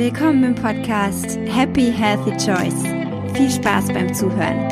Willkommen 0.00 0.42
im 0.44 0.54
Podcast 0.54 1.38
Happy 1.44 1.92
Healthy 1.92 2.30
Choice. 2.38 2.84
Viel 3.34 3.50
Spaß 3.50 3.88
beim 3.88 4.14
Zuhören. 4.14 4.66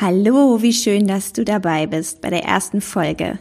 Hallo, 0.00 0.62
wie 0.62 0.72
schön, 0.72 1.06
dass 1.06 1.34
du 1.34 1.44
dabei 1.44 1.86
bist 1.86 2.22
bei 2.22 2.30
der 2.30 2.44
ersten 2.44 2.80
Folge. 2.80 3.40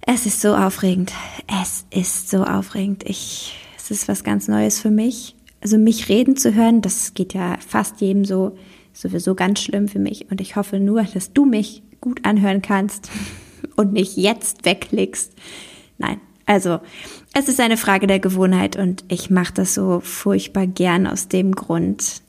Es 0.00 0.24
ist 0.24 0.40
so 0.40 0.54
aufregend. 0.54 1.12
Es 1.60 1.84
ist 1.90 2.30
so 2.30 2.44
aufregend. 2.44 3.02
Ich, 3.06 3.54
es 3.76 3.90
ist 3.90 4.08
was 4.08 4.24
ganz 4.24 4.48
Neues 4.48 4.80
für 4.80 4.90
mich. 4.90 5.36
Also 5.60 5.76
mich 5.76 6.08
reden 6.08 6.38
zu 6.38 6.54
hören, 6.54 6.80
das 6.80 7.12
geht 7.12 7.34
ja 7.34 7.58
fast 7.58 8.00
jedem 8.00 8.24
so, 8.24 8.56
sowieso 8.94 9.34
ganz 9.34 9.60
schlimm 9.60 9.86
für 9.86 9.98
mich. 9.98 10.30
Und 10.30 10.40
ich 10.40 10.56
hoffe 10.56 10.80
nur, 10.80 11.02
dass 11.02 11.34
du 11.34 11.44
mich 11.44 11.82
gut 12.00 12.24
anhören 12.24 12.62
kannst 12.62 13.10
und 13.76 13.92
nicht 13.92 14.16
jetzt 14.16 14.64
wegklickst. 14.64 15.32
Nein, 15.98 16.20
also 16.46 16.80
es 17.34 17.48
ist 17.48 17.60
eine 17.60 17.76
Frage 17.76 18.06
der 18.06 18.20
Gewohnheit 18.20 18.76
und 18.76 19.04
ich 19.08 19.30
mache 19.30 19.54
das 19.54 19.74
so 19.74 20.00
furchtbar 20.00 20.66
gern 20.66 21.06
aus 21.06 21.28
dem 21.28 21.54
Grund, 21.54 22.22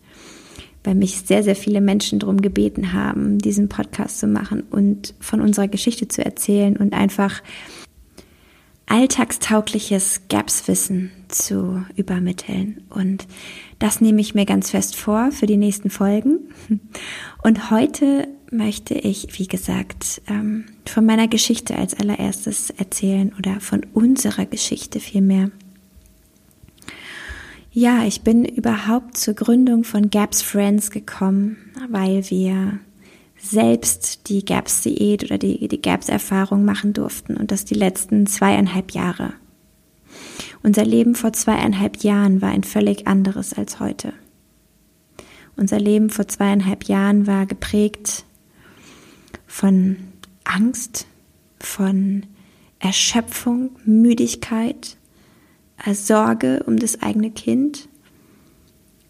weil 0.83 0.95
mich 0.95 1.21
sehr, 1.21 1.43
sehr 1.43 1.55
viele 1.55 1.81
Menschen 1.81 2.19
darum 2.19 2.41
gebeten 2.41 2.93
haben, 2.93 3.39
diesen 3.39 3.69
Podcast 3.69 4.19
zu 4.19 4.27
machen 4.27 4.63
und 4.69 5.13
von 5.19 5.41
unserer 5.41 5.67
Geschichte 5.67 6.07
zu 6.07 6.23
erzählen 6.23 6.77
und 6.77 6.93
einfach 6.93 7.41
alltagstaugliches 8.85 10.21
Gaps-Wissen 10.29 11.11
zu 11.27 11.83
übermitteln. 11.95 12.83
Und 12.89 13.27
das 13.79 14.01
nehme 14.01 14.21
ich 14.21 14.35
mir 14.35 14.45
ganz 14.45 14.69
fest 14.71 14.95
vor 14.95 15.31
für 15.31 15.45
die 15.45 15.57
nächsten 15.57 15.89
Folgen. 15.89 16.39
Und 17.43 17.71
heute 17.71 18.27
möchte 18.53 18.93
ich, 18.93 19.39
wie 19.39 19.47
gesagt, 19.47 20.21
ähm, 20.27 20.65
von 20.85 21.05
meiner 21.05 21.27
Geschichte 21.27 21.75
als 21.75 21.93
allererstes 21.93 22.69
erzählen 22.69 23.33
oder 23.37 23.59
von 23.59 23.85
unserer 23.93 24.45
Geschichte 24.45 24.99
vielmehr. 24.99 25.51
Ja, 27.71 28.05
ich 28.05 28.21
bin 28.21 28.45
überhaupt 28.45 29.17
zur 29.17 29.33
Gründung 29.33 29.83
von 29.83 30.11
Gaps 30.11 30.43
Friends 30.43 30.91
gekommen, 30.91 31.57
weil 31.89 32.29
wir 32.29 32.79
selbst 33.37 34.29
die 34.29 34.45
Gaps-Diät 34.45 35.23
oder 35.23 35.37
die, 35.37 35.67
die 35.67 35.81
Gaps-Erfahrung 35.81 36.63
machen 36.65 36.93
durften 36.93 37.35
und 37.35 37.51
das 37.51 37.65
die 37.65 37.73
letzten 37.73 38.27
zweieinhalb 38.27 38.91
Jahre. 38.91 39.33
Unser 40.61 40.85
Leben 40.85 41.15
vor 41.15 41.33
zweieinhalb 41.33 42.03
Jahren 42.03 42.41
war 42.41 42.51
ein 42.51 42.63
völlig 42.63 43.07
anderes 43.07 43.53
als 43.53 43.79
heute. 43.79 44.13
Unser 45.55 45.79
Leben 45.79 46.09
vor 46.09 46.27
zweieinhalb 46.27 46.85
Jahren 46.85 47.27
war 47.27 47.45
geprägt 47.45 48.25
von 49.53 49.97
Angst, 50.45 51.05
von 51.59 52.25
Erschöpfung, 52.79 53.69
Müdigkeit, 53.85 54.97
äh, 55.85 55.93
Sorge 55.93 56.63
um 56.65 56.77
das 56.77 57.03
eigene 57.03 57.29
Kind, 57.29 57.87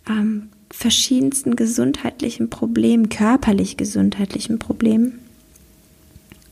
ähm, 0.06 0.50
verschiedensten 0.70 1.56
gesundheitlichen 1.56 2.50
Problemen, 2.50 3.08
körperlich 3.08 3.78
gesundheitlichen 3.78 4.60
Problemen 4.60 5.20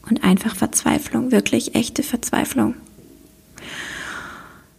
und 0.10 0.24
einfach 0.24 0.56
Verzweiflung, 0.56 1.34
wirklich 1.34 1.76
echte 1.76 2.02
Verzweiflung. 2.02 2.76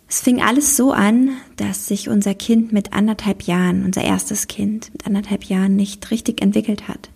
Es 0.09 0.23
fing 0.23 0.41
alles 0.41 0.75
so 0.75 0.91
an, 0.91 1.37
dass 1.57 1.87
sich 1.87 2.09
unser 2.09 2.35
Kind 2.35 2.73
mit 2.73 2.95
anderthalb 2.95 3.43
Jahren, 3.43 3.85
unser 3.85 4.05
erstes 4.05 4.47
Kind, 4.47 4.91
mit 4.95 5.07
anderthalb 5.07 5.45
Jahren 5.45 5.77
nicht 5.77 6.11
richtig 6.11 6.41
entwickelt 6.41 6.89
hat. 6.89 7.11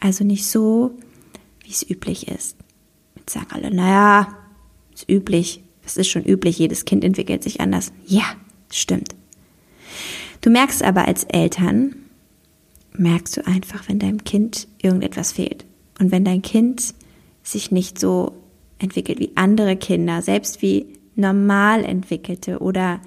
Also 0.00 0.22
nicht 0.22 0.46
so, 0.46 0.96
wie 1.68 1.72
es 1.72 1.88
üblich 1.88 2.28
ist. 2.28 2.56
Jetzt 3.16 3.34
sagen 3.34 3.48
alle, 3.50 3.70
naja, 3.70 4.34
ist 4.94 5.08
üblich. 5.08 5.62
Es 5.84 5.98
ist 5.98 6.08
schon 6.08 6.24
üblich, 6.24 6.58
jedes 6.58 6.86
Kind 6.86 7.04
entwickelt 7.04 7.42
sich 7.42 7.60
anders. 7.60 7.92
Ja, 8.06 8.24
stimmt. 8.72 9.14
Du 10.40 10.48
merkst 10.50 10.82
aber 10.82 11.06
als 11.06 11.24
Eltern, 11.24 11.94
merkst 12.94 13.36
du 13.36 13.46
einfach, 13.46 13.86
wenn 13.86 13.98
deinem 13.98 14.24
Kind 14.24 14.66
irgendetwas 14.80 15.32
fehlt. 15.32 15.66
Und 15.98 16.10
wenn 16.10 16.24
dein 16.24 16.40
Kind 16.40 16.94
sich 17.42 17.70
nicht 17.70 17.98
so 17.98 18.32
entwickelt 18.78 19.18
wie 19.18 19.32
andere 19.34 19.76
Kinder, 19.76 20.22
selbst 20.22 20.62
wie 20.62 20.86
normal 21.16 21.84
entwickelte 21.84 22.60
oder 22.60 23.00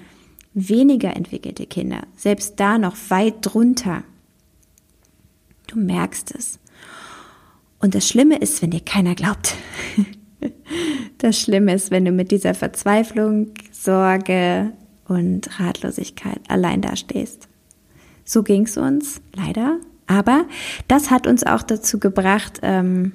weniger 0.54 1.16
entwickelte 1.16 1.66
Kinder, 1.66 2.06
selbst 2.16 2.60
da 2.60 2.78
noch 2.78 2.96
weit 3.08 3.36
drunter. 3.40 4.04
Du 5.66 5.78
merkst 5.78 6.32
es. 6.36 6.60
Und 7.82 7.96
das 7.96 8.08
Schlimme 8.08 8.38
ist, 8.38 8.62
wenn 8.62 8.70
dir 8.70 8.80
keiner 8.80 9.14
glaubt. 9.14 9.54
Das 11.18 11.38
Schlimme 11.38 11.72
ist, 11.72 11.92
wenn 11.92 12.04
du 12.04 12.10
mit 12.10 12.32
dieser 12.32 12.52
Verzweiflung, 12.52 13.52
Sorge 13.70 14.72
und 15.06 15.60
Ratlosigkeit 15.60 16.40
allein 16.48 16.80
dastehst. 16.80 17.46
So 18.24 18.42
ging's 18.42 18.76
uns, 18.76 19.20
leider. 19.32 19.78
Aber 20.08 20.46
das 20.88 21.12
hat 21.12 21.28
uns 21.28 21.44
auch 21.44 21.62
dazu 21.62 22.00
gebracht, 22.00 22.58
ähm, 22.62 23.12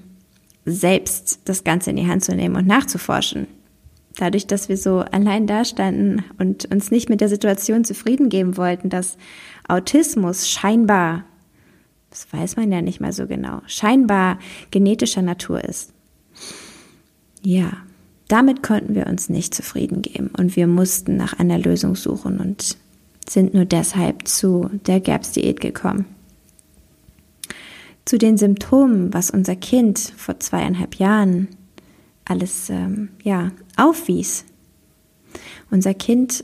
selbst 0.63 1.41
das 1.43 1.65
Ganze 1.65 1.89
in 1.89 1.97
die 1.97 2.07
Hand 2.07 2.23
zu 2.23 2.33
nehmen 2.33 2.55
und 2.55 2.65
nachzuforschen. 2.65 3.47
Dadurch, 4.15 4.47
dass 4.47 4.69
wir 4.69 4.77
so 4.77 4.99
allein 4.99 5.45
dastanden 5.45 6.23
und 6.39 6.63
uns 6.71 6.91
nicht 6.91 7.09
mit 7.09 7.19
der 7.19 7.27
Situation 7.27 7.83
zufrieden 7.83 8.29
geben 8.29 8.55
wollten, 8.55 8.89
dass 8.89 9.17
Autismus 9.67 10.49
scheinbar 10.49 11.25
das 12.17 12.33
weiß 12.33 12.55
man 12.55 12.71
ja 12.71 12.81
nicht 12.81 12.99
mal 12.99 13.13
so 13.13 13.27
genau, 13.27 13.61
scheinbar 13.67 14.39
genetischer 14.71 15.21
Natur 15.21 15.63
ist. 15.63 15.93
Ja, 17.43 17.71
damit 18.27 18.63
konnten 18.63 18.95
wir 18.95 19.05
uns 19.07 19.29
nicht 19.29 19.53
zufrieden 19.53 20.01
geben 20.01 20.31
und 20.35 20.55
wir 20.55 20.65
mussten 20.67 21.15
nach 21.15 21.37
einer 21.37 21.59
Lösung 21.59 21.95
suchen 21.95 22.39
und 22.39 22.77
sind 23.29 23.53
nur 23.53 23.65
deshalb 23.65 24.27
zu 24.27 24.69
der 24.87 24.99
GAPS-Diät 24.99 25.61
gekommen. 25.61 26.05
Zu 28.05 28.17
den 28.17 28.37
Symptomen, 28.37 29.13
was 29.13 29.29
unser 29.29 29.55
Kind 29.55 29.99
vor 30.17 30.39
zweieinhalb 30.39 30.95
Jahren 30.95 31.49
alles 32.25 32.69
ähm, 32.69 33.09
ja, 33.21 33.51
aufwies. 33.75 34.43
Unser 35.69 35.93
Kind 35.93 36.43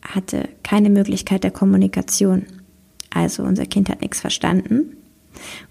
hatte 0.00 0.48
keine 0.62 0.90
Möglichkeit 0.90 1.44
der 1.44 1.50
Kommunikation. 1.50 2.46
Also 3.10 3.42
unser 3.42 3.66
Kind 3.66 3.90
hat 3.90 4.00
nichts 4.00 4.20
verstanden. 4.20 4.96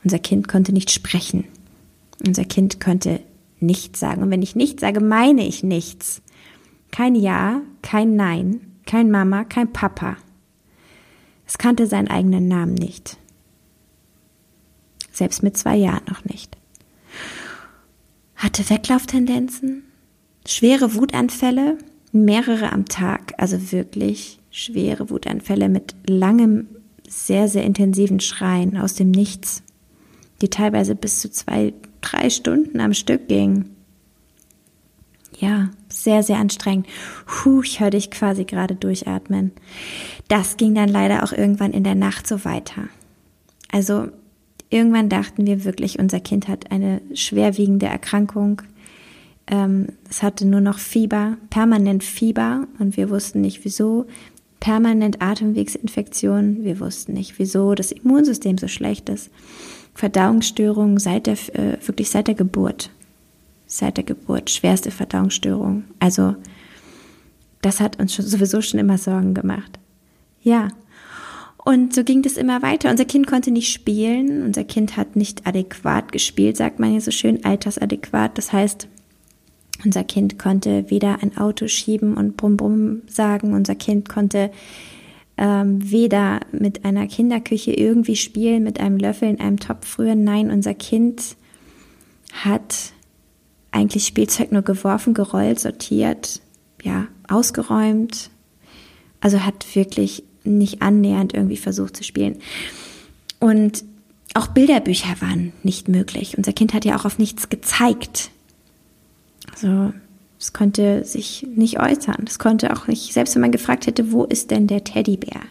Unser 0.04 0.20
Kind 0.20 0.48
konnte 0.48 0.74
nicht 0.74 0.92
sprechen. 0.92 1.46
Unser 2.26 2.46
Kind 2.46 2.80
konnte 2.80 3.22
nichts 3.60 4.00
sagen. 4.00 4.24
Und 4.24 4.32
wenn 4.32 4.42
ich 4.42 4.56
nichts 4.56 4.82
sage, 4.82 5.00
meine 5.00 5.46
ich 5.46 5.64
nichts. 5.64 6.22
Kein 6.92 7.16
Ja, 7.16 7.62
kein 7.82 8.16
Nein, 8.16 8.62
kein 8.86 9.12
Mama, 9.12 9.44
kein 9.44 9.72
Papa. 9.72 10.18
Es 11.48 11.58
kannte 11.58 11.88
seinen 11.88 12.08
eigenen 12.08 12.48
Namen 12.48 12.74
nicht. 12.74 13.18
Selbst 15.12 15.44
mit 15.44 15.58
zwei 15.58 15.76
Jahren 15.76 16.04
noch 16.08 16.26
nicht. 16.26 16.58
Hatte 18.36 18.70
Weglauftendenzen, 18.70 19.84
schwere 20.48 20.96
Wutanfälle, 20.96 21.78
mehrere 22.12 22.72
am 22.72 22.86
Tag, 22.86 23.34
also 23.38 23.72
wirklich 23.72 24.40
schwere 24.50 25.10
Wutanfälle 25.10 25.70
mit 25.70 25.96
langem 26.08 26.68
sehr, 27.12 27.50
sehr 27.50 27.64
intensiven 27.66 28.22
Schreien 28.22 28.78
aus 28.78 28.96
dem 28.96 29.12
Nichts, 29.12 29.64
die 30.42 30.50
teilweise 30.50 30.96
bis 30.96 31.20
zu 31.20 31.30
zwei, 31.30 31.74
drei 32.00 32.30
Stunden 32.30 32.80
am 32.80 32.94
Stück 32.94 33.28
gingen. 33.28 33.76
Ja, 35.38 35.72
sehr, 35.90 36.24
sehr 36.24 36.38
anstrengend. 36.38 36.88
Puh, 37.26 37.64
ich 37.64 37.82
höre 37.82 37.90
dich 37.90 38.12
quasi 38.12 38.46
gerade 38.46 38.76
durchatmen. 38.76 39.52
Das 40.30 40.56
ging 40.56 40.74
dann 40.74 40.88
leider 40.88 41.24
auch 41.24 41.34
irgendwann 41.34 41.72
in 41.72 41.84
der 41.84 41.96
Nacht 41.96 42.28
so 42.28 42.46
weiter. 42.46 42.84
Also 43.72 44.08
irgendwann 44.70 45.10
dachten 45.10 45.46
wir 45.46 45.66
wirklich, 45.66 46.00
unser 46.00 46.22
Kind 46.22 46.48
hat 46.48 46.72
eine 46.72 47.02
schwerwiegende 47.14 47.88
Erkrankung. 47.88 48.62
Ähm, 49.48 49.88
es 50.10 50.24
hatte 50.24 50.48
nur 50.48 50.62
noch 50.62 50.80
Fieber, 50.80 51.38
permanent 51.50 52.04
Fieber 52.04 52.68
und 52.80 52.96
wir 52.96 53.10
wussten 53.10 53.42
nicht 53.42 53.66
wieso 53.66 54.06
permanent 54.62 55.22
Atemwegsinfektionen. 55.22 56.64
Wir 56.64 56.80
wussten 56.80 57.14
nicht, 57.14 57.38
wieso 57.38 57.76
das 57.76 57.92
Immunsystem 57.92 58.58
so 58.58 58.70
schlecht 58.70 59.10
ist. 59.10 59.30
Verdauungsstörungen 59.94 60.98
seit 61.00 61.28
der, 61.28 61.34
äh, 61.54 61.78
wirklich 61.86 62.10
seit 62.10 62.28
der 62.28 62.36
Geburt. 62.36 62.90
Seit 63.68 63.98
der 63.98 64.06
Geburt, 64.06 64.50
schwerste 64.50 64.92
Verdauungsstörung. 64.92 65.84
Also, 66.00 66.36
das 67.62 67.80
hat 67.80 68.00
uns 68.00 68.14
schon, 68.14 68.26
sowieso 68.26 68.62
schon 68.62 68.80
immer 68.80 68.98
Sorgen 68.98 69.34
gemacht. 69.34 69.80
Ja. 70.42 70.70
Und 71.58 71.94
so 71.94 72.04
ging 72.04 72.22
das 72.22 72.38
immer 72.38 72.62
weiter. 72.62 72.90
Unser 72.90 73.06
Kind 73.06 73.28
konnte 73.28 73.52
nicht 73.52 73.72
spielen. 73.72 74.44
Unser 74.44 74.64
Kind 74.64 74.98
hat 74.98 75.16
nicht 75.16 75.46
adäquat 75.46 76.12
gespielt, 76.12 76.58
sagt 76.58 76.80
man 76.80 76.92
hier 76.92 77.02
so 77.02 77.12
schön, 77.12 77.44
altersadäquat. 77.46 78.38
Das 78.38 78.52
heißt, 78.52 78.88
unser 79.86 80.04
Kind 80.04 80.38
konnte 80.40 80.90
weder 80.90 81.22
ein 81.22 81.38
Auto 81.38 81.68
schieben 81.68 82.16
und 82.16 82.38
Brumm 82.38 82.58
Brumm 82.58 83.02
sagen. 83.08 83.54
Unser 83.54 83.76
Kind 83.76 84.10
konnte 84.10 84.52
ähm, 85.38 85.92
weder 85.92 86.42
mit 86.52 86.86
einer 86.86 87.08
Kinderküche 87.08 87.74
irgendwie 87.74 88.16
spielen, 88.16 88.64
mit 88.64 88.80
einem 88.80 88.98
Löffel 88.98 89.30
in 89.30 89.40
einem 89.40 89.60
Topf 89.60 89.98
rühren. 89.98 90.24
Nein, 90.24 90.52
unser 90.52 90.74
Kind 90.74 91.36
hat 92.34 92.94
eigentlich 93.72 94.06
Spielzeug 94.06 94.52
nur 94.52 94.62
geworfen, 94.62 95.14
gerollt, 95.14 95.60
sortiert, 95.60 96.42
ja, 96.84 97.08
ausgeräumt. 97.28 98.30
Also 99.22 99.44
hat 99.44 99.76
wirklich 99.76 100.24
nicht 100.44 100.82
annähernd 100.82 101.34
irgendwie 101.34 101.58
versucht 101.58 101.96
zu 101.96 102.04
spielen. 102.04 102.38
Und 103.40 103.84
auch 104.34 104.48
Bilderbücher 104.48 105.16
waren 105.20 105.54
nicht 105.64 105.88
möglich. 105.88 106.38
Unser 106.38 106.54
Kind 106.54 106.74
hat 106.74 106.86
ja 106.86 106.98
auch 106.98 107.06
auf 107.06 107.20
nichts 107.20 107.50
gezeigt. 107.50 108.32
Also 109.52 109.94
es 110.40 110.54
konnte 110.54 111.04
sich 111.04 111.48
nicht 111.56 111.80
äußern. 111.80 112.26
Es 112.26 112.40
konnte 112.40 112.74
auch 112.74 112.88
nicht, 112.88 113.14
selbst 113.14 113.36
wenn 113.36 113.42
man 113.42 113.52
gefragt 113.52 113.88
hätte, 113.88 114.12
wo 114.12 114.24
ist 114.24 114.52
denn 114.52 114.68
der 114.68 114.84
Teddybär? 114.84 115.42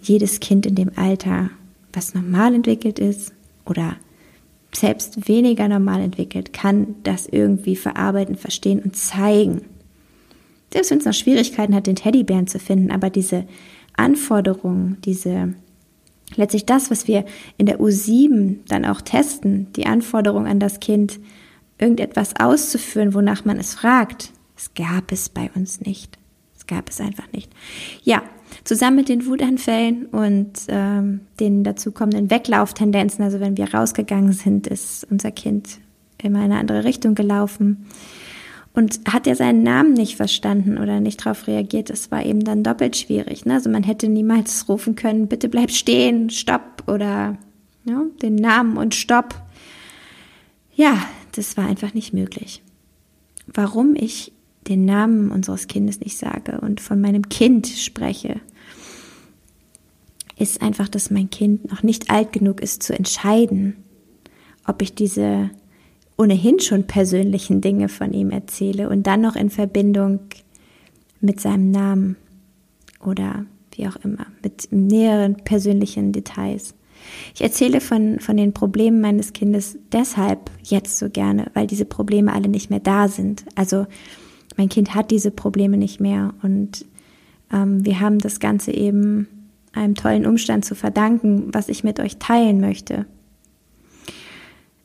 Jedes 0.00 0.40
Kind 0.40 0.66
in 0.66 0.74
dem 0.74 0.92
Alter, 0.96 1.50
was 1.92 2.14
normal 2.14 2.54
entwickelt 2.54 2.98
ist 2.98 3.32
oder 3.66 3.96
selbst 4.74 5.28
weniger 5.28 5.68
normal 5.68 6.00
entwickelt, 6.00 6.52
kann 6.52 6.94
das 7.02 7.26
irgendwie 7.26 7.76
verarbeiten, 7.76 8.36
verstehen 8.36 8.80
und 8.80 8.96
zeigen. 8.96 9.62
Selbst 10.72 10.90
wenn 10.90 10.98
es 10.98 11.04
noch 11.04 11.12
Schwierigkeiten 11.12 11.74
hat, 11.74 11.86
den 11.86 11.96
Teddybären 11.96 12.46
zu 12.46 12.58
finden, 12.58 12.90
aber 12.90 13.10
diese 13.10 13.44
Anforderungen, 13.94 14.96
diese 15.04 15.52
letztlich 16.34 16.64
das, 16.64 16.90
was 16.90 17.06
wir 17.06 17.26
in 17.58 17.66
der 17.66 17.78
U7 17.78 18.60
dann 18.68 18.86
auch 18.86 19.02
testen, 19.02 19.66
die 19.76 19.84
Anforderung 19.84 20.46
an 20.46 20.60
das 20.60 20.80
Kind, 20.80 21.20
irgendetwas 21.82 22.34
auszuführen, 22.38 23.12
wonach 23.12 23.44
man 23.44 23.58
es 23.58 23.74
fragt, 23.74 24.32
das 24.54 24.72
gab 24.74 25.10
es 25.12 25.28
bei 25.28 25.50
uns 25.54 25.80
nicht. 25.80 26.18
Das 26.54 26.66
gab 26.66 26.88
es 26.88 27.00
einfach 27.00 27.30
nicht. 27.32 27.50
Ja, 28.04 28.22
zusammen 28.62 28.96
mit 28.96 29.08
den 29.08 29.26
Wutanfällen 29.26 30.06
und 30.06 30.52
ähm, 30.68 31.22
den 31.40 31.64
dazu 31.64 31.90
kommenden 31.90 32.30
Weglauftendenzen, 32.30 33.24
also 33.24 33.40
wenn 33.40 33.56
wir 33.56 33.74
rausgegangen 33.74 34.32
sind, 34.32 34.68
ist 34.68 35.06
unser 35.10 35.32
Kind 35.32 35.80
immer 36.22 36.38
in 36.38 36.52
eine 36.52 36.58
andere 36.58 36.84
Richtung 36.84 37.16
gelaufen. 37.16 37.86
Und 38.74 39.00
hat 39.12 39.26
er 39.26 39.34
seinen 39.34 39.62
Namen 39.62 39.92
nicht 39.92 40.16
verstanden 40.16 40.78
oder 40.78 41.00
nicht 41.00 41.26
darauf 41.26 41.46
reagiert, 41.46 41.90
das 41.90 42.10
war 42.10 42.24
eben 42.24 42.42
dann 42.42 42.62
doppelt 42.62 42.96
schwierig. 42.96 43.44
Ne? 43.44 43.54
Also 43.54 43.68
man 43.68 43.82
hätte 43.82 44.08
niemals 44.08 44.66
rufen 44.68 44.94
können, 44.94 45.28
bitte 45.28 45.50
bleib 45.50 45.70
stehen, 45.72 46.30
stopp 46.30 46.84
oder 46.86 47.36
ja, 47.84 48.02
den 48.22 48.36
Namen 48.36 48.78
und 48.78 48.94
stopp. 48.94 49.34
Ja, 50.74 50.96
das 51.32 51.56
war 51.56 51.66
einfach 51.66 51.94
nicht 51.94 52.12
möglich. 52.12 52.62
Warum 53.46 53.94
ich 53.94 54.32
den 54.68 54.84
Namen 54.84 55.30
unseres 55.30 55.66
Kindes 55.66 56.00
nicht 56.00 56.16
sage 56.16 56.60
und 56.60 56.80
von 56.80 57.00
meinem 57.00 57.28
Kind 57.28 57.66
spreche, 57.66 58.40
ist 60.38 60.62
einfach, 60.62 60.88
dass 60.88 61.10
mein 61.10 61.30
Kind 61.30 61.70
noch 61.70 61.82
nicht 61.82 62.10
alt 62.10 62.32
genug 62.32 62.60
ist 62.60 62.82
zu 62.82 62.96
entscheiden, 62.96 63.76
ob 64.66 64.82
ich 64.82 64.94
diese 64.94 65.50
ohnehin 66.16 66.60
schon 66.60 66.86
persönlichen 66.86 67.60
Dinge 67.60 67.88
von 67.88 68.12
ihm 68.12 68.30
erzähle 68.30 68.88
und 68.88 69.06
dann 69.06 69.20
noch 69.20 69.36
in 69.36 69.50
Verbindung 69.50 70.20
mit 71.20 71.40
seinem 71.40 71.70
Namen 71.70 72.16
oder 73.04 73.46
wie 73.74 73.88
auch 73.88 73.96
immer, 73.96 74.26
mit 74.42 74.68
näheren 74.70 75.36
persönlichen 75.36 76.12
Details. 76.12 76.74
Ich 77.34 77.42
erzähle 77.42 77.80
von, 77.80 78.20
von 78.20 78.36
den 78.36 78.52
Problemen 78.52 79.00
meines 79.00 79.32
Kindes 79.32 79.78
deshalb 79.92 80.50
jetzt 80.62 80.98
so 80.98 81.08
gerne, 81.08 81.46
weil 81.54 81.66
diese 81.66 81.84
Probleme 81.84 82.32
alle 82.32 82.48
nicht 82.48 82.70
mehr 82.70 82.80
da 82.80 83.08
sind. 83.08 83.44
Also 83.54 83.86
mein 84.56 84.68
Kind 84.68 84.94
hat 84.94 85.10
diese 85.10 85.30
Probleme 85.30 85.76
nicht 85.76 86.00
mehr 86.00 86.34
und 86.42 86.84
ähm, 87.52 87.84
wir 87.84 88.00
haben 88.00 88.18
das 88.18 88.40
Ganze 88.40 88.72
eben 88.72 89.28
einem 89.72 89.94
tollen 89.94 90.26
Umstand 90.26 90.64
zu 90.64 90.74
verdanken, 90.74 91.48
was 91.52 91.68
ich 91.68 91.84
mit 91.84 92.00
euch 92.00 92.18
teilen 92.18 92.60
möchte. 92.60 93.06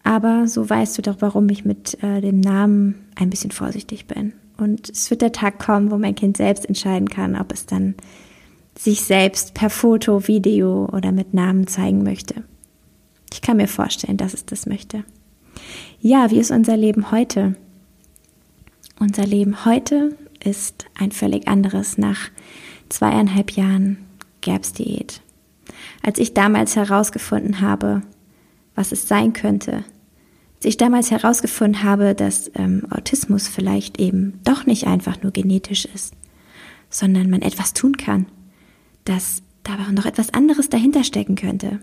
Aber 0.04 0.48
so 0.48 0.70
weißt 0.70 0.98
du 0.98 1.02
doch, 1.02 1.18
warum 1.20 1.50
ich 1.50 1.66
mit 1.66 2.02
äh, 2.02 2.22
dem 2.22 2.40
Namen 2.40 2.96
ein 3.16 3.30
bisschen 3.30 3.52
vorsichtig 3.52 4.08
bin. 4.08 4.32
Und 4.58 4.90
es 4.90 5.10
wird 5.12 5.22
der 5.22 5.34
Tag 5.34 5.60
kommen, 5.60 5.92
wo 5.92 5.98
mein 5.98 6.16
Kind 6.16 6.38
selbst 6.38 6.66
entscheiden 6.66 7.10
kann, 7.10 7.36
ob 7.36 7.52
es 7.52 7.66
dann 7.66 7.96
sich 8.78 9.02
selbst 9.02 9.54
per 9.54 9.70
Foto, 9.70 10.28
Video 10.28 10.86
oder 10.92 11.12
mit 11.12 11.34
Namen 11.34 11.68
zeigen 11.68 12.04
möchte. 12.04 12.44
Ich 13.34 13.42
kann 13.42 13.58
mir 13.58 13.68
vorstellen, 13.68 14.18
dass 14.18 14.34
es 14.34 14.46
das 14.46 14.66
möchte. 14.66 15.04
Ja, 16.00 16.32
wie 16.32 16.40
ist 16.40 16.52
unser 16.52 16.78
Leben 16.78 17.12
heute? 17.12 17.56
Unser 19.00 19.26
Leben 19.26 19.66
heute 19.66 20.16
ist 20.44 20.86
ein 20.98 21.12
völlig 21.12 21.48
anderes 21.48 21.98
nach 21.98 22.30
zweieinhalb 22.90 23.52
Jahren 23.52 23.98
Gerbsdiät. 24.42 25.22
Als 26.04 26.20
ich 26.20 26.34
damals 26.34 26.76
herausgefunden 26.76 27.62
habe, 27.62 28.02
was 28.76 28.92
es 28.92 29.08
sein 29.08 29.34
könnte, 29.34 29.84
als 30.58 30.66
ich 30.66 30.78
damals 30.78 31.12
herausgefunden 31.12 31.84
habe, 31.84 32.16
dass 32.16 32.50
ähm, 32.56 32.88
Autismus 32.90 33.48
vielleicht 33.48 34.00
eben 34.00 34.40
doch 34.44 34.66
nicht 34.66 34.88
einfach 34.88 35.22
nur 35.22 35.32
genetisch 35.32 35.86
ist, 35.86 36.14
sondern 36.90 37.30
man 37.30 37.42
etwas 37.42 37.74
tun 37.74 37.98
kann, 37.98 38.28
dass 39.08 39.42
da 39.64 39.92
noch 39.92 40.06
etwas 40.06 40.34
anderes 40.34 40.70
dahinter 40.70 41.04
stecken 41.04 41.36
könnte, 41.36 41.80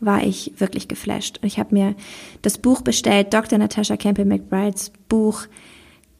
war 0.00 0.24
ich 0.24 0.52
wirklich 0.58 0.88
geflasht. 0.88 1.40
Ich 1.42 1.58
habe 1.58 1.74
mir 1.74 1.94
das 2.42 2.58
Buch 2.58 2.82
bestellt, 2.82 3.32
Dr. 3.32 3.58
Natasha 3.58 3.96
Campbell 3.96 4.24
McBrides 4.24 4.92
Buch 5.08 5.46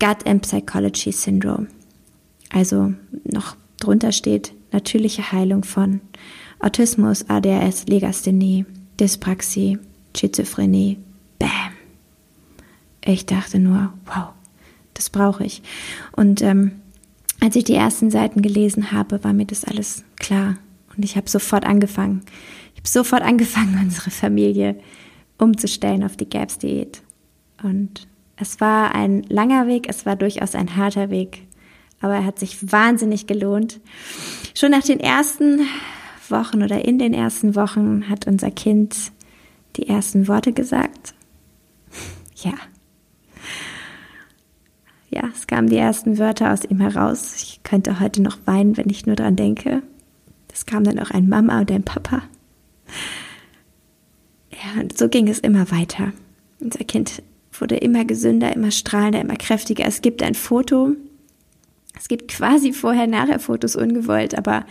Gut 0.00 0.26
and 0.26 0.42
Psychology 0.42 1.12
Syndrome. 1.12 1.68
Also 2.50 2.92
noch 3.24 3.56
drunter 3.78 4.12
steht 4.12 4.52
natürliche 4.72 5.32
Heilung 5.32 5.64
von 5.64 6.00
Autismus, 6.60 7.28
ADHS, 7.28 7.86
Legasthenie, 7.86 8.64
Dyspraxie, 8.98 9.78
Schizophrenie. 10.16 10.98
Bam. 11.38 11.50
Ich 13.04 13.26
dachte 13.26 13.58
nur, 13.58 13.92
wow, 14.06 14.30
das 14.94 15.10
brauche 15.10 15.44
ich. 15.44 15.62
Und 16.12 16.42
ähm, 16.42 16.72
als 17.40 17.56
ich 17.56 17.64
die 17.64 17.74
ersten 17.74 18.10
Seiten 18.10 18.42
gelesen 18.42 18.92
habe, 18.92 19.22
war 19.22 19.32
mir 19.32 19.46
das 19.46 19.64
alles 19.64 20.04
klar. 20.16 20.56
Und 20.96 21.04
ich 21.04 21.16
habe 21.16 21.28
sofort 21.28 21.64
angefangen. 21.64 22.22
Ich 22.74 22.80
habe 22.80 22.88
sofort 22.88 23.22
angefangen, 23.22 23.78
unsere 23.82 24.10
Familie 24.10 24.76
umzustellen 25.38 26.02
auf 26.02 26.16
die 26.16 26.28
GAPS-Diät. 26.28 27.02
Und 27.62 28.08
es 28.36 28.60
war 28.60 28.94
ein 28.94 29.22
langer 29.24 29.66
Weg, 29.66 29.88
es 29.88 30.06
war 30.06 30.16
durchaus 30.16 30.54
ein 30.54 30.76
harter 30.76 31.10
Weg, 31.10 31.46
aber 32.00 32.14
er 32.14 32.24
hat 32.24 32.38
sich 32.38 32.72
wahnsinnig 32.72 33.26
gelohnt. 33.26 33.80
Schon 34.54 34.70
nach 34.70 34.82
den 34.82 35.00
ersten 35.00 35.60
Wochen 36.28 36.62
oder 36.62 36.84
in 36.84 36.98
den 36.98 37.14
ersten 37.14 37.54
Wochen 37.54 38.08
hat 38.08 38.26
unser 38.26 38.50
Kind 38.50 38.96
die 39.76 39.88
ersten 39.88 40.28
Worte 40.28 40.52
gesagt. 40.52 41.14
Ja, 42.40 42.52
ja, 45.10 45.22
es 45.34 45.46
kamen 45.46 45.68
die 45.68 45.76
ersten 45.76 46.18
Wörter 46.18 46.52
aus 46.52 46.64
ihm 46.64 46.80
heraus. 46.80 47.34
Ich 47.36 47.60
könnte 47.62 48.00
heute 48.00 48.20
noch 48.22 48.38
weinen, 48.44 48.76
wenn 48.76 48.90
ich 48.90 49.06
nur 49.06 49.16
dran 49.16 49.36
denke. 49.36 49.82
Es 50.52 50.66
kam 50.66 50.84
dann 50.84 50.98
auch 50.98 51.10
ein 51.10 51.28
Mama 51.28 51.60
und 51.60 51.70
ein 51.70 51.82
Papa. 51.82 52.22
Ja, 54.50 54.80
und 54.80 54.96
so 54.96 55.08
ging 55.08 55.28
es 55.28 55.38
immer 55.38 55.70
weiter. 55.70 56.12
Unser 56.60 56.84
Kind 56.84 57.22
wurde 57.52 57.76
immer 57.76 58.04
gesünder, 58.04 58.54
immer 58.54 58.70
strahlender, 58.70 59.20
immer 59.20 59.36
kräftiger. 59.36 59.86
Es 59.86 60.02
gibt 60.02 60.22
ein 60.22 60.34
Foto. 60.34 60.94
Es 61.96 62.08
gibt 62.08 62.28
quasi 62.28 62.72
vorher-nachher-Fotos 62.72 63.76
ungewollt, 63.76 64.36
aber 64.36 64.66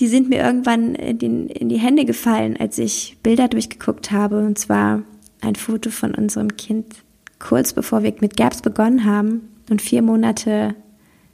die 0.00 0.06
sind 0.06 0.28
mir 0.28 0.42
irgendwann 0.42 0.94
in, 0.94 1.18
den, 1.18 1.48
in 1.48 1.68
die 1.68 1.78
Hände 1.78 2.04
gefallen, 2.04 2.56
als 2.58 2.78
ich 2.78 3.16
Bilder 3.22 3.48
durchgeguckt 3.48 4.10
habe. 4.10 4.38
Und 4.44 4.58
zwar 4.58 5.02
ein 5.40 5.56
Foto 5.56 5.90
von 5.90 6.14
unserem 6.14 6.56
Kind 6.56 6.96
kurz 7.38 7.72
bevor 7.72 8.02
wir 8.02 8.14
mit 8.20 8.36
GAPS 8.36 8.62
begonnen 8.62 9.04
haben 9.04 9.48
und 9.70 9.82
vier 9.82 10.02
Monate 10.02 10.74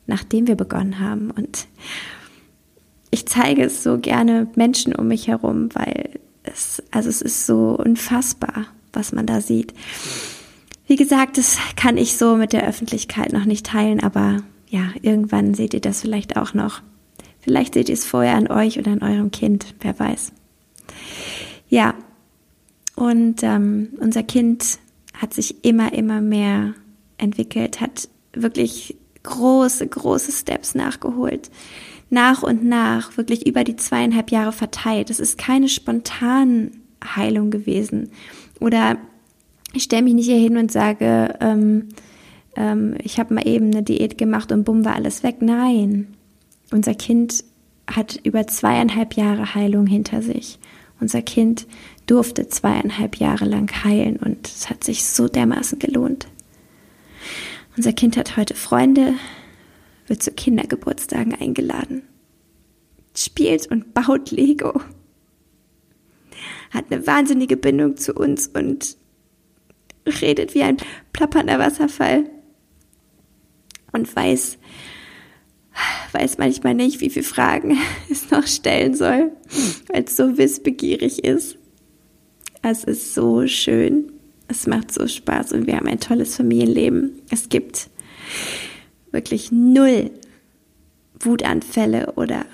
nachdem 0.06 0.46
wir 0.46 0.56
begonnen 0.56 1.00
haben. 1.00 1.30
Und 1.30 1.66
ich 3.10 3.26
zeige 3.26 3.64
es 3.64 3.82
so 3.82 3.98
gerne 3.98 4.48
Menschen 4.54 4.94
um 4.94 5.08
mich 5.08 5.28
herum, 5.28 5.68
weil 5.74 6.20
es, 6.42 6.82
also 6.90 7.08
es 7.08 7.22
ist 7.22 7.46
so 7.46 7.76
unfassbar, 7.76 8.66
was 8.92 9.12
man 9.12 9.26
da 9.26 9.40
sieht. 9.40 9.74
Wie 10.86 10.96
gesagt, 10.96 11.38
das 11.38 11.58
kann 11.76 11.96
ich 11.96 12.16
so 12.16 12.36
mit 12.36 12.52
der 12.52 12.66
Öffentlichkeit 12.66 13.32
noch 13.32 13.44
nicht 13.44 13.66
teilen, 13.66 14.00
aber 14.02 14.42
ja, 14.68 14.90
irgendwann 15.00 15.54
seht 15.54 15.74
ihr 15.74 15.80
das 15.80 16.00
vielleicht 16.00 16.36
auch 16.36 16.54
noch. 16.54 16.82
Vielleicht 17.40 17.74
seht 17.74 17.88
ihr 17.88 17.94
es 17.94 18.04
vorher 18.04 18.36
an 18.36 18.48
euch 18.48 18.78
oder 18.78 18.92
an 18.92 19.02
eurem 19.02 19.30
Kind, 19.30 19.74
wer 19.80 19.98
weiß. 19.98 20.32
Ja, 21.68 21.94
und 22.94 23.42
ähm, 23.42 23.88
unser 24.00 24.22
Kind 24.22 24.78
hat 25.14 25.34
sich 25.34 25.64
immer, 25.64 25.92
immer 25.92 26.20
mehr 26.20 26.74
entwickelt, 27.18 27.80
hat 27.80 28.08
wirklich 28.32 28.96
große, 29.22 29.86
große 29.86 30.32
Steps 30.32 30.74
nachgeholt. 30.74 31.50
Nach 32.10 32.42
und 32.42 32.64
nach, 32.64 33.16
wirklich 33.16 33.46
über 33.46 33.64
die 33.64 33.76
zweieinhalb 33.76 34.30
Jahre 34.30 34.52
verteilt. 34.52 35.10
Es 35.10 35.20
ist 35.20 35.38
keine 35.38 35.68
spontane 35.68 36.72
Heilung 37.04 37.50
gewesen. 37.50 38.10
Oder 38.60 38.98
ich 39.72 39.84
stelle 39.84 40.02
mich 40.02 40.14
nicht 40.14 40.26
hier 40.26 40.38
hin 40.38 40.56
und 40.56 40.70
sage, 40.70 41.34
ähm, 41.40 41.88
ähm, 42.56 42.96
ich 43.02 43.18
habe 43.18 43.34
mal 43.34 43.46
eben 43.48 43.66
eine 43.66 43.82
Diät 43.82 44.18
gemacht 44.18 44.52
und 44.52 44.64
bumm 44.64 44.84
war 44.84 44.94
alles 44.94 45.22
weg. 45.22 45.36
Nein, 45.40 46.08
unser 46.70 46.94
Kind 46.94 47.44
hat 47.86 48.20
über 48.22 48.46
zweieinhalb 48.46 49.14
Jahre 49.14 49.54
Heilung 49.54 49.86
hinter 49.86 50.22
sich. 50.22 50.58
Unser 51.00 51.22
Kind 51.22 51.66
durfte 52.06 52.48
zweieinhalb 52.48 53.16
Jahre 53.16 53.44
lang 53.44 53.84
heilen 53.84 54.16
und 54.16 54.46
es 54.46 54.68
hat 54.70 54.84
sich 54.84 55.04
so 55.04 55.28
dermaßen 55.28 55.78
gelohnt. 55.78 56.28
Unser 57.76 57.92
Kind 57.92 58.16
hat 58.16 58.36
heute 58.36 58.54
Freunde, 58.54 59.14
wird 60.06 60.22
zu 60.22 60.30
Kindergeburtstagen 60.30 61.34
eingeladen, 61.34 62.02
spielt 63.16 63.70
und 63.70 63.94
baut 63.94 64.30
Lego, 64.30 64.80
hat 66.70 66.86
eine 66.90 67.06
wahnsinnige 67.06 67.56
Bindung 67.56 67.96
zu 67.96 68.14
uns 68.14 68.48
und 68.48 68.96
redet 70.20 70.54
wie 70.54 70.62
ein 70.62 70.78
plappernder 71.12 71.58
Wasserfall 71.58 72.24
und 73.92 74.14
weiß, 74.14 74.58
weiß 76.12 76.38
manchmal 76.38 76.74
nicht, 76.74 77.00
wie 77.00 77.10
viele 77.10 77.24
Fragen 77.24 77.78
es 78.10 78.30
noch 78.30 78.46
stellen 78.46 78.94
soll, 78.94 79.32
weil 79.88 80.04
es 80.04 80.16
so 80.16 80.36
wissbegierig 80.36 81.24
ist. 81.24 81.58
Es 82.62 82.84
ist 82.84 83.14
so 83.14 83.46
schön. 83.48 84.12
Es 84.46 84.68
macht 84.68 84.92
so 84.92 85.06
Spaß 85.06 85.52
und 85.52 85.66
wir 85.66 85.76
haben 85.76 85.88
ein 85.88 85.98
tolles 85.98 86.36
Familienleben. 86.36 87.20
Es 87.30 87.48
gibt 87.48 87.90
wirklich 89.10 89.50
null 89.50 90.10
Wutanfälle 91.18 92.12
oder 92.16 92.46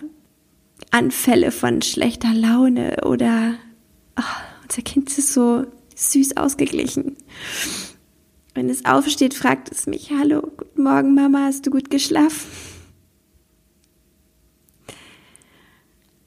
Anfälle 0.90 1.50
von 1.50 1.82
schlechter 1.82 2.32
Laune 2.32 3.04
oder 3.04 3.54
oh, 4.18 4.22
unser 4.62 4.82
Kind 4.82 5.16
ist 5.16 5.34
so 5.34 5.66
süß 5.94 6.36
ausgeglichen. 6.36 7.16
Wenn 8.54 8.70
es 8.70 8.84
aufsteht, 8.86 9.34
fragt 9.34 9.70
es 9.70 9.86
mich, 9.86 10.10
hallo, 10.10 10.40
guten 10.56 10.82
Morgen 10.82 11.14
Mama, 11.14 11.44
hast 11.44 11.66
du 11.66 11.70
gut 11.70 11.90
geschlafen? 11.90 12.48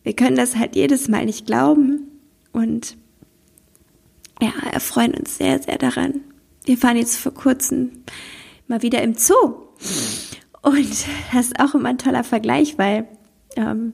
Wir 0.04 0.16
können 0.16 0.36
das 0.36 0.56
halt 0.56 0.76
jedes 0.76 1.08
Mal 1.08 1.26
nicht 1.26 1.46
glauben 1.46 2.08
und 2.52 2.98
ja, 4.42 4.52
erfreuen 4.72 5.14
uns 5.14 5.38
sehr, 5.38 5.62
sehr 5.62 5.78
daran. 5.78 6.22
Wir 6.66 6.82
waren 6.84 6.98
jetzt 6.98 7.18
vor 7.18 7.34
kurzem 7.34 8.04
mal 8.68 8.82
wieder 8.82 9.02
im 9.02 9.16
Zoo 9.16 9.56
und 10.62 11.06
das 11.34 11.48
ist 11.48 11.60
auch 11.60 11.74
immer 11.74 11.90
ein 11.90 11.98
toller 11.98 12.24
Vergleich, 12.24 12.78
weil 12.78 13.08
ähm, 13.56 13.94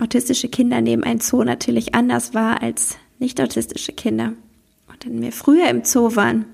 autistische 0.00 0.48
Kinder 0.48 0.80
nehmen 0.80 1.04
ein 1.04 1.20
Zoo 1.20 1.44
natürlich 1.44 1.94
anders 1.94 2.34
wahr 2.34 2.62
als 2.62 2.96
nicht 3.18 3.40
autistische 3.40 3.92
Kinder. 3.92 4.34
Und 4.88 5.06
wenn 5.06 5.22
wir 5.22 5.32
früher 5.32 5.68
im 5.68 5.84
Zoo 5.84 6.16
waren, 6.16 6.44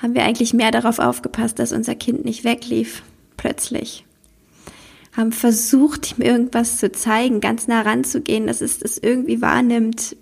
haben 0.00 0.14
wir 0.14 0.24
eigentlich 0.24 0.54
mehr 0.54 0.70
darauf 0.70 0.98
aufgepasst, 0.98 1.58
dass 1.58 1.72
unser 1.72 1.94
Kind 1.94 2.24
nicht 2.24 2.44
weglief, 2.44 3.02
plötzlich. 3.36 4.04
Haben 5.12 5.32
versucht, 5.32 6.18
ihm 6.18 6.22
irgendwas 6.24 6.76
zu 6.76 6.92
zeigen, 6.92 7.40
ganz 7.40 7.66
nah 7.66 7.80
ranzugehen, 7.80 8.46
dass 8.46 8.60
es 8.60 8.78
das 8.78 8.98
irgendwie 8.98 9.40
wahrnimmt. 9.40 10.16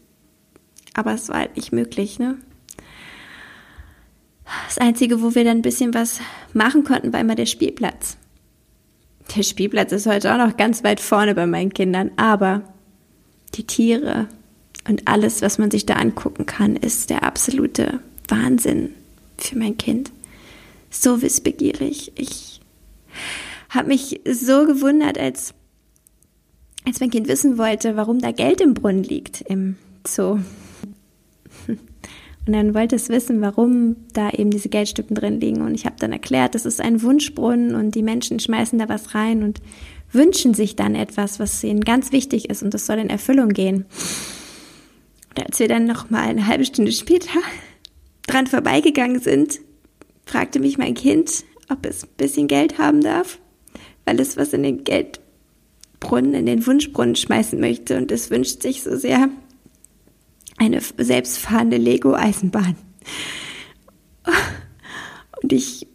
Aber 0.94 1.14
es 1.14 1.28
war 1.28 1.40
halt 1.40 1.56
nicht 1.56 1.72
möglich, 1.72 2.18
ne? 2.18 2.36
Das 4.66 4.78
Einzige, 4.78 5.22
wo 5.22 5.34
wir 5.34 5.44
dann 5.44 5.58
ein 5.58 5.62
bisschen 5.62 5.94
was 5.94 6.20
machen 6.52 6.84
konnten, 6.84 7.12
war 7.12 7.20
immer 7.20 7.34
der 7.34 7.46
Spielplatz. 7.46 8.16
Der 9.36 9.42
Spielplatz 9.42 9.92
ist 9.92 10.06
heute 10.06 10.32
auch 10.32 10.38
noch 10.38 10.56
ganz 10.56 10.84
weit 10.84 11.00
vorne 11.00 11.34
bei 11.34 11.46
meinen 11.46 11.72
Kindern, 11.72 12.10
aber 12.16 12.62
die 13.54 13.66
Tiere 13.66 14.28
und 14.86 15.08
alles, 15.08 15.40
was 15.42 15.58
man 15.58 15.70
sich 15.70 15.86
da 15.86 15.94
angucken 15.94 16.46
kann, 16.46 16.76
ist 16.76 17.10
der 17.10 17.22
absolute 17.22 18.00
Wahnsinn 18.28 18.94
für 19.38 19.58
mein 19.58 19.78
Kind. 19.78 20.12
So 20.90 21.22
wissbegierig. 21.22 22.12
Ich 22.16 22.60
habe 23.70 23.88
mich 23.88 24.20
so 24.30 24.66
gewundert, 24.66 25.18
als, 25.18 25.54
als 26.86 27.00
mein 27.00 27.10
Kind 27.10 27.28
wissen 27.28 27.58
wollte, 27.58 27.96
warum 27.96 28.20
da 28.20 28.30
Geld 28.30 28.60
im 28.60 28.74
Brunnen 28.74 29.02
liegt 29.02 29.40
im 29.42 29.76
Zoo. 30.06 30.38
Und 32.46 32.52
dann 32.52 32.74
wollte 32.74 32.96
es 32.96 33.08
wissen, 33.08 33.40
warum 33.40 33.96
da 34.12 34.30
eben 34.30 34.50
diese 34.50 34.68
Geldstücken 34.68 35.14
drin 35.14 35.40
liegen. 35.40 35.62
Und 35.62 35.74
ich 35.74 35.86
habe 35.86 35.96
dann 35.98 36.12
erklärt, 36.12 36.54
das 36.54 36.66
ist 36.66 36.80
ein 36.80 37.02
Wunschbrunnen 37.02 37.74
und 37.74 37.94
die 37.94 38.02
Menschen 38.02 38.38
schmeißen 38.38 38.78
da 38.78 38.88
was 38.88 39.14
rein 39.14 39.42
und 39.42 39.60
wünschen 40.12 40.54
sich 40.54 40.76
dann 40.76 40.94
etwas, 40.94 41.40
was 41.40 41.64
ihnen 41.64 41.80
ganz 41.80 42.12
wichtig 42.12 42.48
ist 42.50 42.62
und 42.62 42.72
das 42.72 42.86
soll 42.86 42.98
in 42.98 43.10
Erfüllung 43.10 43.48
gehen. 43.48 43.86
Und 45.30 45.46
als 45.46 45.58
wir 45.58 45.68
dann 45.68 45.86
noch 45.86 46.10
mal 46.10 46.22
eine 46.22 46.46
halbe 46.46 46.64
Stunde 46.64 46.92
später 46.92 47.40
dran 48.26 48.46
vorbeigegangen 48.46 49.20
sind, 49.20 49.60
fragte 50.26 50.60
mich 50.60 50.78
mein 50.78 50.94
Kind, 50.94 51.44
ob 51.68 51.84
es 51.86 52.04
ein 52.04 52.10
bisschen 52.16 52.46
Geld 52.46 52.78
haben 52.78 53.00
darf, 53.00 53.38
weil 54.04 54.20
es 54.20 54.36
was 54.36 54.52
in 54.52 54.62
den 54.62 54.84
Geldbrunnen, 54.84 56.34
in 56.34 56.46
den 56.46 56.66
Wunschbrunnen 56.66 57.16
schmeißen 57.16 57.58
möchte 57.58 57.96
und 57.96 58.12
es 58.12 58.30
wünscht 58.30 58.62
sich 58.62 58.82
so 58.82 58.96
sehr 58.96 59.28
eine 60.56 60.80
selbstfahrende 60.80 61.76
Lego-Eisenbahn. 61.76 62.76
Und 65.42 65.52
ich 65.52 65.86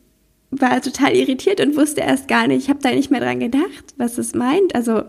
war 0.51 0.81
total 0.81 1.15
irritiert 1.15 1.61
und 1.61 1.75
wusste 1.75 2.01
erst 2.01 2.27
gar 2.27 2.47
nicht, 2.47 2.63
ich 2.63 2.69
habe 2.69 2.79
da 2.81 2.91
nicht 2.91 3.11
mehr 3.11 3.21
dran 3.21 3.39
gedacht, 3.39 3.93
was 3.97 4.17
es 4.17 4.33
meint. 4.33 4.75
Also 4.75 5.03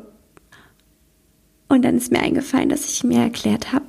und 1.69 1.85
dann 1.85 1.97
ist 1.97 2.11
mir 2.11 2.21
eingefallen, 2.21 2.69
dass 2.69 2.87
ich 2.87 3.05
mir 3.05 3.21
erklärt 3.21 3.73
habe, 3.73 3.87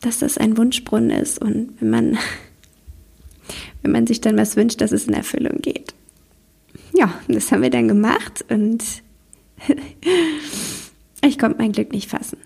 dass 0.00 0.18
das 0.18 0.36
ein 0.36 0.56
Wunschbrunnen 0.56 1.10
ist 1.10 1.40
und 1.40 1.80
wenn 1.80 1.90
man 1.90 2.18
wenn 3.82 3.92
man 3.92 4.06
sich 4.06 4.20
dann 4.20 4.36
was 4.36 4.56
wünscht, 4.56 4.80
dass 4.80 4.92
es 4.92 5.06
in 5.06 5.14
Erfüllung 5.14 5.58
geht. 5.60 5.94
Ja, 6.92 7.12
das 7.28 7.52
haben 7.52 7.62
wir 7.62 7.70
dann 7.70 7.88
gemacht 7.88 8.44
und 8.48 8.82
ich 11.24 11.38
konnte 11.38 11.58
mein 11.58 11.72
Glück 11.72 11.92
nicht 11.92 12.10
fassen. 12.10 12.38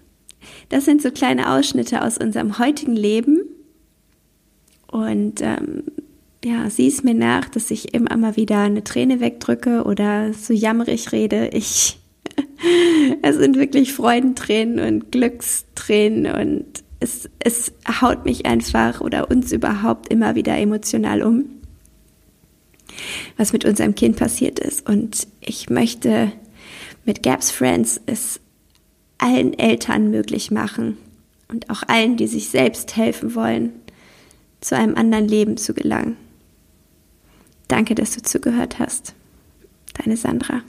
Das 0.68 0.84
sind 0.84 1.02
so 1.02 1.10
kleine 1.10 1.52
Ausschnitte 1.52 2.02
aus 2.02 2.18
unserem 2.18 2.58
heutigen 2.58 2.96
Leben. 2.96 3.40
Und 4.90 5.40
ähm, 5.40 5.84
ja, 6.44 6.68
sieh 6.70 6.88
es 6.88 7.02
mir 7.02 7.14
nach, 7.14 7.48
dass 7.48 7.70
ich 7.70 7.94
immer 7.94 8.16
mal 8.16 8.36
wieder 8.36 8.60
eine 8.60 8.84
Träne 8.84 9.20
wegdrücke 9.20 9.84
oder 9.84 10.32
so 10.32 10.52
jammerig 10.52 11.12
rede. 11.12 11.48
Ich, 11.52 11.98
es 13.22 13.36
sind 13.36 13.56
wirklich 13.56 13.92
Freudentränen 13.92 14.78
und 14.78 15.12
Glückstränen 15.12 16.32
und 16.34 16.64
es, 17.00 17.28
es 17.38 17.72
haut 18.00 18.24
mich 18.24 18.46
einfach 18.46 19.00
oder 19.00 19.30
uns 19.30 19.52
überhaupt 19.52 20.10
immer 20.12 20.34
wieder 20.34 20.56
emotional 20.56 21.22
um, 21.22 21.44
was 23.36 23.52
mit 23.52 23.64
unserem 23.64 23.94
Kind 23.94 24.16
passiert 24.16 24.58
ist. 24.58 24.88
Und 24.88 25.26
ich 25.40 25.70
möchte 25.70 26.32
mit 27.04 27.22
Gaps 27.22 27.50
Friends 27.50 28.00
es 28.06 28.40
allen 29.18 29.58
Eltern 29.58 30.10
möglich 30.10 30.50
machen 30.50 30.96
und 31.48 31.70
auch 31.70 31.82
allen, 31.86 32.16
die 32.16 32.26
sich 32.26 32.48
selbst 32.48 32.96
helfen 32.96 33.34
wollen, 33.34 33.72
zu 34.60 34.76
einem 34.76 34.94
anderen 34.94 35.28
Leben 35.28 35.56
zu 35.56 35.74
gelangen. 35.74 36.16
Danke, 37.68 37.94
dass 37.94 38.14
du 38.14 38.22
zugehört 38.22 38.78
hast. 38.78 39.14
Deine 39.94 40.16
Sandra. 40.16 40.62